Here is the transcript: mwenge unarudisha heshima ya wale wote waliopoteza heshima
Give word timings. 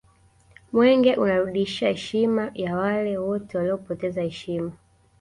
mwenge 0.73 1.15
unarudisha 1.17 1.87
heshima 1.89 2.51
ya 2.53 2.75
wale 2.77 3.17
wote 3.17 3.57
waliopoteza 3.57 4.21
heshima 4.21 4.71